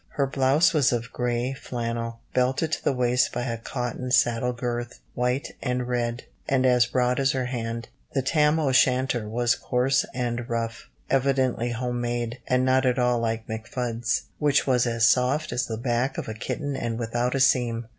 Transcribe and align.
"Her 0.13 0.25
blouse 0.25 0.73
was 0.73 0.91
of 0.91 1.13
grey 1.13 1.53
flannel, 1.53 2.21
belted 2.33 2.71
to 2.71 2.83
the 2.83 2.91
waist 2.91 3.31
by 3.31 3.43
a 3.43 3.55
cotton 3.59 4.09
saddle 4.11 4.51
girth, 4.51 4.99
white 5.13 5.49
and 5.61 5.87
red, 5.87 6.23
and 6.49 6.65
as 6.65 6.87
broad 6.87 7.19
as 7.19 7.33
her 7.33 7.45
hand. 7.45 7.87
The 8.15 8.23
tam 8.23 8.57
o 8.59 8.71
shanter 8.71 9.29
was 9.29 9.53
coarse 9.53 10.03
and 10.11 10.49
rough, 10.49 10.89
evidently 11.11 11.69
home 11.69 12.01
made, 12.01 12.39
and 12.47 12.65
not 12.65 12.83
at 12.87 12.97
all 12.97 13.19
like 13.19 13.45
McFudd's, 13.45 14.23
which 14.39 14.65
was 14.65 14.87
as 14.87 15.05
soft 15.05 15.51
as 15.51 15.67
the 15.67 15.77
back 15.77 16.17
of 16.17 16.27
a 16.27 16.33
kitten 16.33 16.75
and 16.75 16.97
without 16.97 17.35
a 17.35 17.39
seam." 17.39 17.87